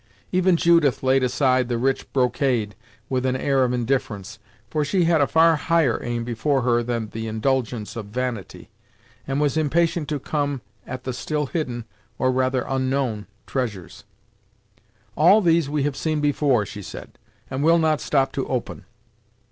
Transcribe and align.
Even 0.31 0.57
Judith 0.57 1.03
laid 1.03 1.21
aside 1.21 1.69
the 1.69 1.77
rich 1.77 2.11
brocade 2.11 2.73
with 3.07 3.23
an 3.23 3.35
air 3.35 3.63
of 3.63 3.71
indifference, 3.71 4.39
for 4.67 4.83
she 4.83 5.03
had 5.03 5.21
a 5.21 5.27
far 5.27 5.55
higher 5.55 6.01
aim 6.03 6.23
before 6.23 6.63
her 6.63 6.81
than 6.81 7.09
the 7.09 7.27
indulgence 7.27 7.95
of 7.95 8.07
vanity, 8.07 8.71
and 9.27 9.39
was 9.39 9.55
impatient 9.57 10.09
to 10.09 10.17
come 10.17 10.61
at 10.87 11.03
the 11.03 11.13
still 11.13 11.45
hidden, 11.45 11.85
or 12.17 12.31
rather 12.31 12.65
unknown, 12.67 13.27
treasures. 13.45 14.03
"All 15.15 15.39
these 15.39 15.69
we 15.69 15.83
have 15.83 15.95
seen 15.95 16.19
before," 16.19 16.65
she 16.65 16.81
said, 16.81 17.19
"and 17.51 17.63
will 17.63 17.77
not 17.77 18.01
stop 18.01 18.31
to 18.31 18.47
open. 18.47 18.85